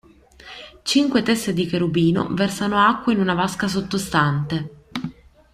Cinque 0.83 1.21
teste 1.21 1.53
di 1.53 1.67
cherubino 1.67 2.33
versano 2.33 2.79
acqua 2.79 3.13
in 3.13 3.19
una 3.19 3.35
vasca 3.35 3.67
sottostante. 3.67 4.87